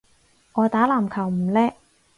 [0.53, 1.75] 我打籃球唔叻